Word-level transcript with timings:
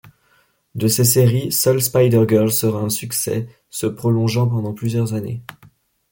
De 0.73 0.87
ces 0.87 1.03
séries, 1.05 1.51
seule 1.51 1.79
Spider-Girl 1.79 2.51
sera 2.51 2.79
un 2.81 2.89
succès, 2.89 3.47
se 3.69 3.85
prolongeant 3.85 4.47
pendant 4.49 4.73
plusieurs 4.73 5.13
années. 5.13 5.43